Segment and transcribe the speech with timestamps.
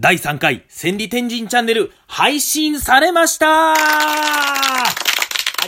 [0.00, 3.74] 第3回千里天神チャンネル配信されましたあ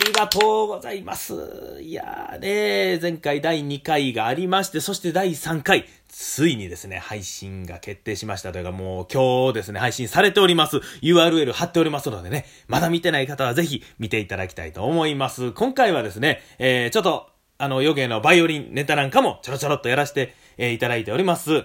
[0.06, 1.34] りがとうございます。
[1.82, 10.76] いやーね、前回第2回がありまして、そして第3回、ついにですね、配信が決定しましたというか、もう今日ですね、配信されております。
[11.02, 15.50] URL 貼っておりますのでね、まだ見てない方はぜひ見ていただきたいと思います。
[15.50, 21.64] 今回はですね、えー、ちょっと、あの、余計のバイオリンネタなんかもちょろちょろっとやらせて、えー、いただいております。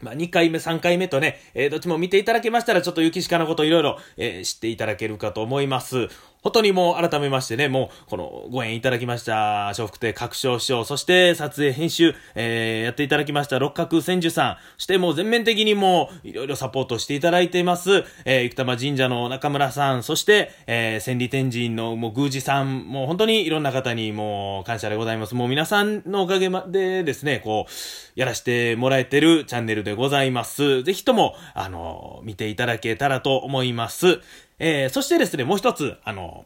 [0.00, 6.08] まあ、2回目、3回目とね、えー、どっちも見ていただけましたら、ちょっと雪鹿のこといろいろ、えー、知っていただけるかと思います。
[6.42, 9.34] 本当にもう改めましてね、もうこのご縁いただきました、
[9.72, 25.34] 笑福亭各賞師匠、そして撮影編集、えー、やっていただきました六角千住さん、そしてもう全面的にもういろいろサポートしていただいています、えー、生玉神社の中村さん、そして、えー、千里天神のもう宮司さん、もう本当にいろんな方にもう感謝でございます。
[25.34, 27.70] もう皆さんのおかげでですね、こう、
[28.18, 30.82] やらせてもらえてるチャンネルでございます。
[30.82, 34.20] ぜひとも、あの、見ていただけたらと思います。
[34.60, 36.44] えー、そしてですね、もう一つ、あの、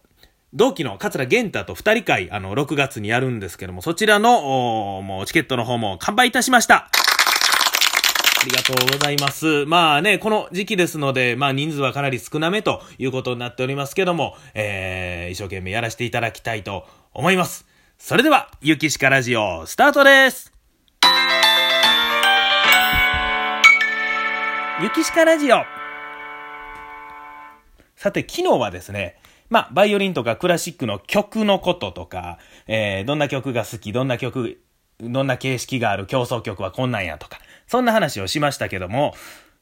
[0.55, 6.89] 同期の桂玄太と二人会、あの、6月にやるんですけども、そちらの、もうチケットの方も完売いたしました。
[8.45, 9.67] ありがとうございます。
[9.67, 17.67] まあね、この時期ですので、まあ人数はかなり少なめということになっておりますけども、えー、一生懸命やらせていただきたいと思います。
[17.99, 20.53] それでは、ゆきしかラジオ、スタートです
[24.81, 25.74] ゆきしかラジオ
[28.05, 29.17] さて、昨日はですね、
[29.49, 34.61] まあ、バイオリンとかクラシックの曲のこととか、えー、どんな曲が好き、どんな曲、
[35.01, 39.15] どんな形式がある競争曲はこんなんやとか、そんな話をしましたけども、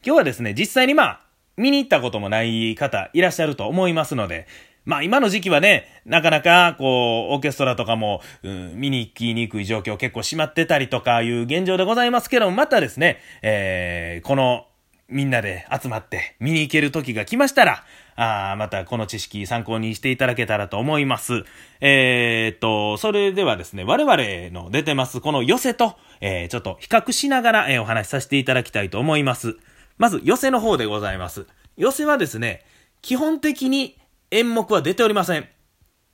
[0.04, 1.20] 今日はですね、実際にまあ、
[1.56, 4.48] 見に行ったこともない方いらっしゃると思いますので、
[4.84, 14.66] まあ今の時期はね、なかなかこう、オーケストラとかも、うん、見に行きにくい状況結構閉まってたりとかいう現状でございますけども、またですね、えー、この
[15.12, 17.84] みんなで集まって見に行ける時が来ましたら、
[18.16, 21.44] あまたこの知識参考にしていただけたらと思います。
[21.80, 29.56] えー、っと、それではですね、我々の出てますこの寄せと、えー、ちょっと比較しながら、えー、お話しさせていただきたいと思います。
[29.98, 31.46] まず、寄せの方でございます。
[31.76, 32.64] 寄せはですね、
[33.02, 33.98] 基本的に
[34.30, 35.48] 演目は出ておりません。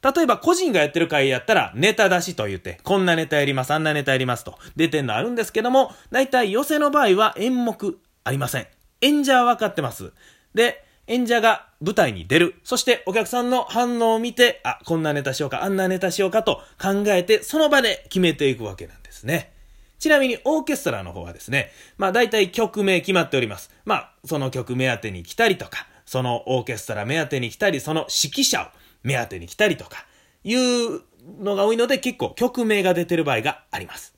[0.01, 8.67] 例えば個人がやってる回やったらネタ出しと言って、こんなネタやります、あんなネタやりますと出てんのあるんですけども、大体寄せの場合は演目ありません。
[9.01, 10.13] 演者は分かってます。
[10.55, 12.55] で、演者が舞台に出る。
[12.65, 19.53] そしてお客さんの反応を見て、あ、こんなネタしようか、あんなネタしようかと考えて、その場で決めていくわけなんですね。
[19.99, 23.71] ちなみにオーケストラの方はですね、まあ大体曲名決まっております。
[23.85, 28.67] まあその曲目当てに来たりとか、そのオーケストラ目当てに来たり、その指揮者を
[29.03, 30.07] 目当てに来たりとか、
[30.45, 31.03] いう
[31.41, 34.15] のが多いので結構曲名が出てる場合があります。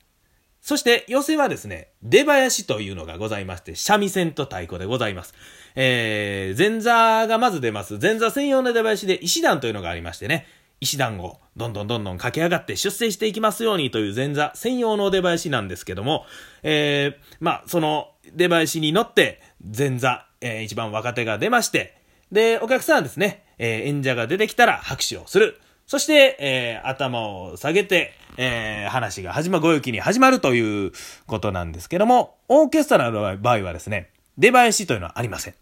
[0.61, 5.33] そして、寄せはですね、出囃子というのがございまして、三味線と太鼓でございます。
[5.75, 7.97] えー、前座がまず出ます。
[7.99, 10.45] 前座専用の出囃子で石段というのがありましてね、
[10.79, 16.25] 石段をどんどんどんどん駆け上がって出世していきますようにという前座専用の出囃子なんですけども、
[16.63, 19.41] えー、まあ、その出囃子に乗って
[19.77, 21.97] 前座、えー、一番若手が出まして、
[22.31, 25.59] で、お客さんはですね、えー、演者が出てきたら拍手をする。
[25.85, 30.91] そして、えー、頭を下げて、えー、話が始ま、ご用気に始まるという
[31.27, 35.55] ことなんですけども、オーケストラの場合はですね、出囃子というのはありません。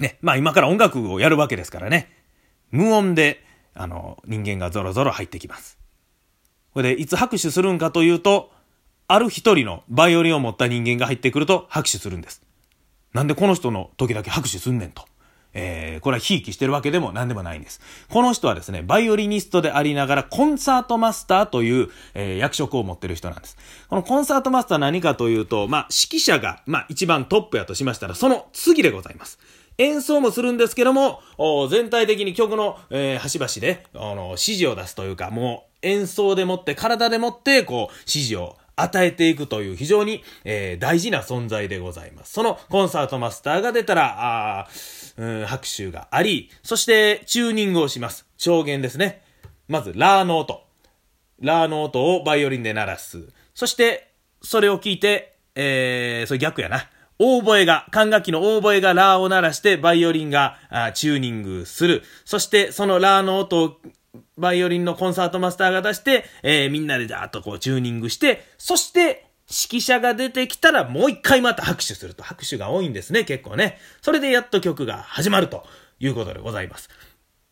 [0.00, 2.10] ね、まあ今から音楽をやるわけですからね、
[2.70, 3.44] 無音で、
[3.74, 5.78] あの、人間がゾロゾロ入ってきます。
[6.72, 8.52] これで、いつ拍手するんかというと、
[9.08, 12.42] ある一人のバイオリンを持った人間が入ってくると拍手するんです。
[13.12, 15.05] なんでこの人の時だけ拍手すんねんと。
[15.58, 17.80] えー、これはひいきしてるわけでも何でもないんです。
[18.10, 23.56] この人はですね、バイオリニストでありながらコンサートマスターという、えー、役職を持ってる人なんです。
[23.88, 29.38] このコンサートマスター何かというと、まあ、指揮者が、まあ、一番トップやとしましたら、その次でございます。
[29.78, 31.20] 演奏もするんですけども、
[31.70, 42.32] 全体的に曲の、えー、端々で、あの、指示を出すというか、もう演奏でもって、体でもって、こう、指示を与えていくという非常に、えー、大事な存在でございます。
[42.32, 44.68] そのコンサートマスターが出たら、あ
[45.16, 48.26] うん、拍手があり、そしてチューニングをします。
[48.36, 49.22] 調弦ですね。
[49.66, 50.62] まず、ラーの音。
[51.40, 53.28] ラーの音をバイオリンで鳴らす。
[53.54, 54.12] そして、
[54.42, 56.88] それを聞いて、えー、それ逆やな。
[57.18, 62.02] オーボエが、管楽器のオーボエがラーを鳴らして、バイオリンがあチューニングする。
[62.26, 63.80] そして、そのラーの音を
[64.36, 72.22] バイオリンのコンサートマスターが出して、えー、みんなでざーっとこうチューニングして、そして、指揮者が出てきたらもう一回また拍手すると。
[72.22, 73.78] 拍手が多いんですね、結構ね。
[74.02, 75.64] それでやっと曲が始まると
[76.00, 76.90] いうことでございます。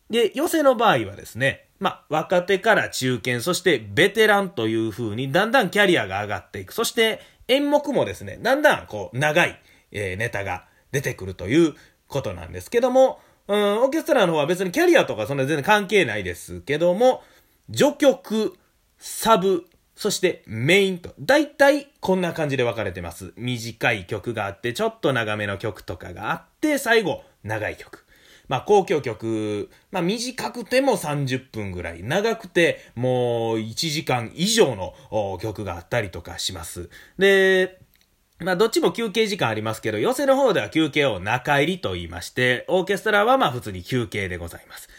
[0.09, 6.73] で、寄せの場合はですね、まあ、若手から中堅、そしてベテランという風にだんだんキャリアが上がっていく。
[6.73, 9.59] そして演目もですね、だんだんこう長い、
[9.91, 11.75] えー、ネタが出てくるという
[12.07, 17.23] ことなんですけども、うん、オーケストラの方は別にキャリアとかそんな全然関係ないですけども、
[17.71, 18.57] 序曲、
[18.97, 19.65] サブ、
[19.95, 23.33] そしてメインと、だいたいこんな感じで分かれてます。
[23.37, 28.05] 短い曲があって、ちょっと長めの曲とかがあって、最後、長い曲。
[28.47, 34.93] まあ、公共曲、まあ、短くても30分ぐらい、長くてもう1時間以上の
[35.41, 36.89] 曲があったりとかします。
[37.17, 37.79] で、
[38.39, 44.89] まあ、どっちも休憩時間ありますけど、寄せの方では休憩を中入りと言いまして、オーケストラはまあ普通に休憩でございます。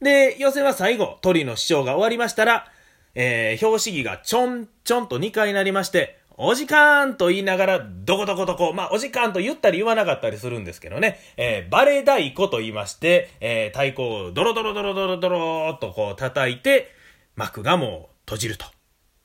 [0.00, 2.70] で、寄せは最後、鳥の師匠が終わりましたら、
[3.16, 16.92] えー、表紙儀がちょんちょんと2回になりまして、お時間と言いながら、どこどこどこ、まあ、お時間と言ったり言わなかったりするんですけどね、えー、バレ太鼓と言いまして、えー、太鼓をドロドロドロドロドロっとこう叩いて、
[17.36, 18.66] 幕がもう閉じると。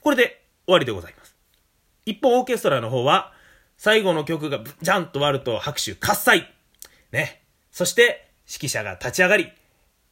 [0.02, 1.36] これで終わりでございます。
[2.06, 3.34] 一方、オーケストラの方は、
[3.80, 6.54] 最後の曲がジャンと割ると拍手喝采
[7.14, 7.42] ね。
[7.72, 9.54] そして、指揮者が立ち上がり、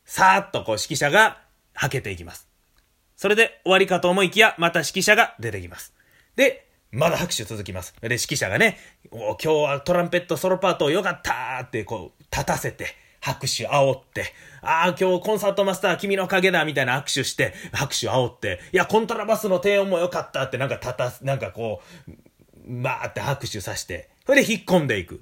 [0.06, 1.42] さーっとこう指揮者が
[1.74, 2.48] はけていきます。
[3.18, 5.94] それで終わりかと思いきや、また指揮者が出てきます。
[6.38, 7.94] で、まだ拍手続きます。
[8.00, 8.78] で、指揮者がね、
[9.12, 22.12] 今日はトランペットソロパートよかったーってこう、立たせて、拍手煽って、ああ、今日コンサートマスター君のおかげだみたいな握手して、拍手煽って、いや、コントラバスの低音もよかったってなんか立たす、なんかこう、
[22.68, 25.22] バーって拍手さして、それで引っ込んでいく。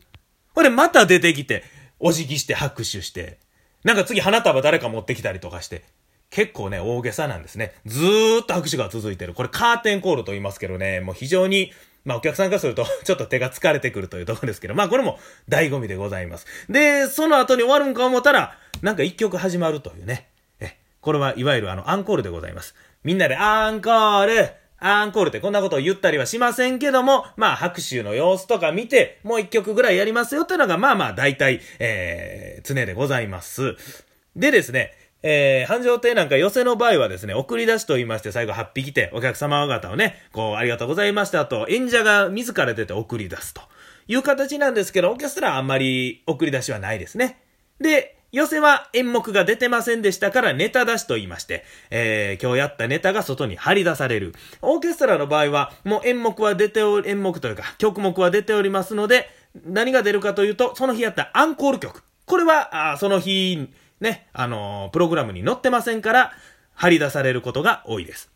[0.53, 1.63] それでまた出てきて、
[1.99, 3.37] お辞儀して拍手して、
[3.83, 5.83] なんか次花束誰か持ってきたりとかして、
[6.31, 7.73] 結構ね、大げさなんですね。
[7.85, 9.33] ずーっと拍手が続いてる。
[9.33, 11.71] これカーテンコールと言いますけどね、もう非常に、
[12.03, 15.19] まあお客さんからすると ちょっと手が疲れてくるというところですけど、まあこれも
[15.49, 16.45] 醍醐味でございます。
[16.69, 20.27] で、その後に終わるんか思ったら、なんか一曲始まるというね。
[20.59, 22.75] え、これはいわゆるあのアンコールでございます。
[23.03, 24.49] みんなでアンコール
[24.79, 33.75] アンコールってこんなことを言ったりはしませんけども、まあ拍手の様子とか見て、もう一曲ぐらいやりますよっていうのが、まあまあ大体、えー、常でございます。
[34.35, 34.91] でですね、
[35.27, 43.61] えー、繁盛亭なんか寄せの場合はですね、送り出しと言いまして最後8匹て、お客様方をね、こう、ありがとうございましたと、演者が自ら出て送り出すと
[44.07, 47.41] いう形なんですけど、オーケストラはあんまり送り出しはないですね。
[47.79, 54.33] で、寄せは演目が出てませんでしたからネタ出しと言いまして、えー、今日やったネタが外に張り出される。
[54.61, 59.29] オーケストラの場合は、もう演目は出ており、演目というか、曲目は出ておりますので、
[59.65, 62.03] 何が出るかというと、その日やったアンコール曲。
[62.25, 63.69] これは、あその日、
[64.01, 66.33] ね、あのー、プログラムに載ってませんから、
[66.73, 68.29] 張り出されることが多いです。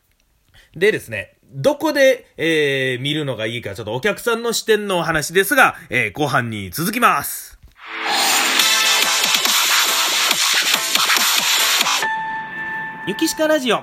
[0.78, 7.59] でですね、どこで、えー、見るのがいいか、ちょっとお客さんの視点のお話ですが、えー、後半に続きます。
[13.10, 13.82] ゆきしかラジオ。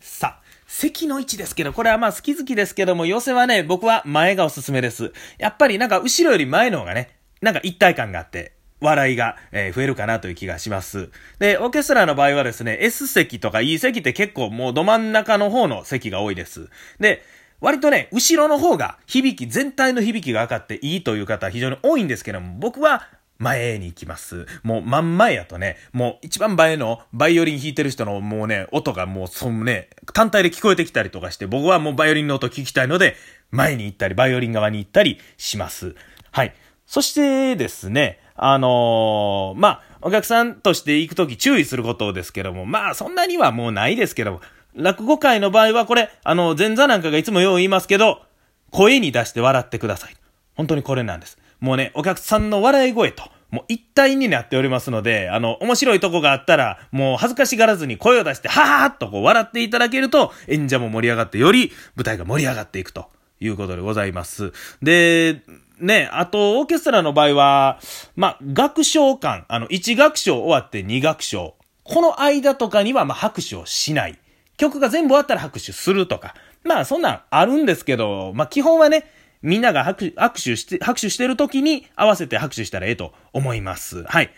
[0.00, 5.12] さあ、席の位置ですけど、これはまあ好き好きですけども、寄せはね、僕は前がおすすめです。
[5.38, 11.10] やっぱりなんか後ろより前の方がね、なんか一体感があって、笑いが、え、増えるかなという気がします。
[11.38, 16.70] で、オーケストラの場合はですね、S 席とか E 席って結構もうど真ん中の方の席が多いです。
[16.98, 17.22] で、
[17.60, 23.06] 割とね、後ろの方が響き、全体の響きが分かっていいという方は非常に多いんですけども、僕は
[23.40, 24.46] 前に行きます。
[24.62, 33.16] もう真ん前やとね、もう一番前のバイオリン弾いてる人のもうね、音がもうそのね、単体で聞こえてきたりとかして、僕はもうバイオリンの音聞きたいので、
[33.50, 35.96] 前に行ったり、バイオリン側に行ったりします。
[36.30, 36.54] はい。
[36.84, 44.40] そしてですね、あのー、まあ、お客さんとして行くとき注意することですけども、まあ、そんなにはもうないですけども、
[44.74, 48.22] 落語会の場合はこれ、あの、前座なんかがいつもよう言いますけど、
[48.70, 50.16] 声に出して笑ってください。
[50.54, 51.38] 本当にこれなんです。
[51.60, 64.52] もうね、お客さんの笑い声と、もう一体になっておりますので、あの、面白いとこがあったら、もう恥ずかしがらずに声を出して、ははーっとこう笑っていただけると、演者も盛り上がって、より舞台が盛り上がっていくということでございます。
[64.82, 65.42] で、
[65.80, 67.80] ね、あと、オーケストラの場合は、
[68.14, 71.54] まあ、楽章間、あの、1楽章終わって2楽章。
[71.82, 74.18] この間とかには、まあ、拍手をしない。
[74.56, 76.34] 曲が全部終わったら拍手するとか。
[76.64, 79.10] まあ、そんなんあるんですけど、まあ、基本はね、
[79.42, 84.04] みんなが拍手、握手して、拍手してる時に合わせて拍手したらええと思います。
[84.04, 84.30] はい。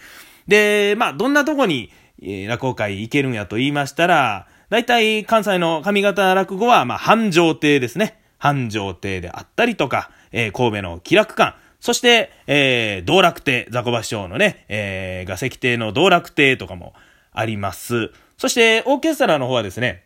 [0.47, 1.91] で、まあ、どんなとこに、
[2.23, 8.21] えー、落語会行けるんやと言いましたら、大体関西の上方落語は、まあ、繁盛亭ですね。
[8.39, 16.95] 繁盛亭であったりとか、えー、神戸の気楽館、そして、えー、道楽亭、ザコバ師匠のね、えー、画石亭の道楽亭とかも
[17.33, 18.13] あります。
[18.39, 20.05] そして、オーケストラの方はですね、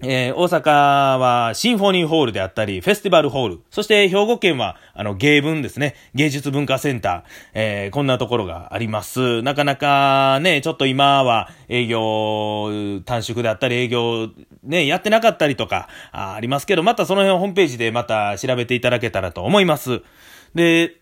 [0.00, 7.22] えー、大阪はシンフォニーホールであったり、フェスティバルホール、そして兵庫県は、あの、芸文ですね、芸術文化センター、
[7.54, 9.42] えー、こんなところがあります。
[9.42, 12.70] なかなかね、ちょっと今は営業
[13.06, 14.28] 短縮であったり、営業
[14.62, 20.02] ね、やってなかったりとかありますけど、またその辺ホームページでまた調べていただけたらと思います。
[20.54, 20.92] で、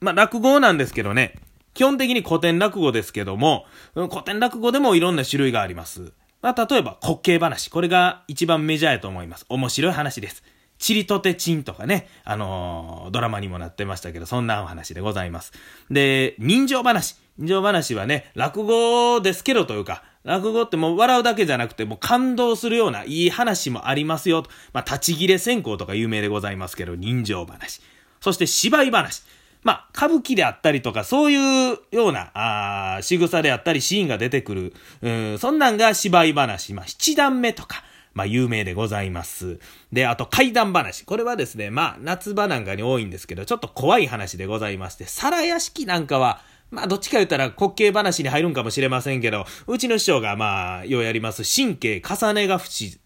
[0.00, 1.36] まあ、落語なんですけどね、
[1.72, 6.12] 基本的に古典落語ですけども、古典落語でもいろんな種類があります。
[6.44, 7.70] まあ、例えば、滑稽話。
[7.70, 9.46] これが一番メジャーやと思います。
[9.48, 10.42] 面白い話です。
[10.76, 15.52] チリとてチンとかね、あのー、ドラマにもなってましたけど、そんなお話でございます。
[15.90, 17.16] で、人情話。
[17.38, 24.50] 人情話はね、落語ですけどというか、落語ってもう笑うだけじゃなくて、もう感動するようないい話もありますよと。
[24.74, 27.80] まあ、立ち切れ線香とか有名でございますけど、人情話。
[28.20, 29.22] そして芝居話。
[29.64, 34.74] まあ、歌舞伎であったりとか、そういうような、ああ仕草であったり、シーンが出てくる。
[35.02, 36.74] うん、そんなんが芝居話。
[36.74, 37.82] まあ、七段目とか。
[38.12, 39.58] まあ、有名でございます。
[39.92, 41.04] で、あと、怪談話。
[41.04, 46.40] これはですね、まあ、夏場なんかに多いんですけど、ちょっと怖い話でございまして、皿屋敷なんかは、
[46.70, 52.98] まあ、どっちか言ったら滑稽話に入るんかもしれませんけど、うちの師匠がまあ、ようやります、神経重ねが淵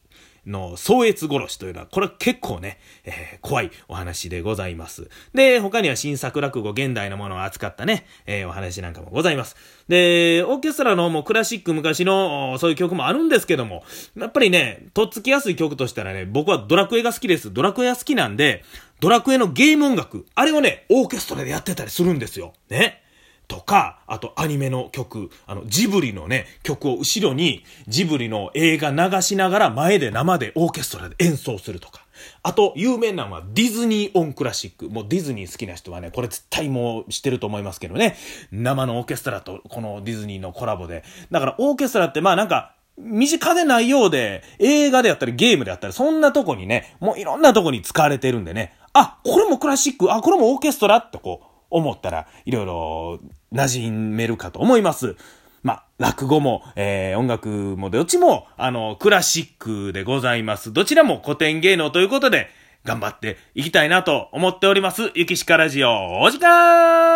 [0.46, 5.08] の総越殺しというのは、これは結構ね、えー、怖いお話でございます。
[5.34, 9.56] で、他には新作落語、現代のものを扱ったね、えー、お話なんかもございます。
[9.88, 13.84] で、オーケストラのもうクラシック昔のそういう曲もあるんですけども、
[14.16, 17.52] やっぱりね、とっつきやすい曲としたらね、僕はドラクエが好きです。
[17.52, 18.64] ドラクエが好きなんで、
[19.00, 22.52] ドラクエのゲーム音楽、あれをね、オーケストラでやってたりするんですよ。
[22.68, 23.02] ね。
[23.48, 32.06] とか、あとアニメの曲、あの、ジブリのね、曲を後ろに、ジブリの映画流しながら前で生でオーケストラで演奏するとか。
[32.42, 34.90] あと、有名なのはディズニーオンクラシック。
[34.90, 38.16] もうディズニー好きな人はね、これ絶対もう知ってると思いますけどね。
[38.52, 41.02] 生のオーケストラとこのディズニーのコラボで。
[41.30, 48.74] だからオーケストラってまあなんか、身近でないようで、映画であったりゲームであったり、そんなとこにね、もういろんなとこに使われてるんでね。
[48.92, 53.20] あ、これもクラシック、あ、これもオーケストラってこう、思ったら、いろいろ
[53.52, 55.16] 馴染めるかと思います。
[55.62, 60.72] まあ、落語も、えー、音楽もどっちも、あの、クラシックでございます。
[60.72, 62.48] どちらも古典芸能ということで、
[62.84, 65.10] 頑張っていきたいなと思っております。
[65.14, 67.08] ゆきしかラジオ、お時間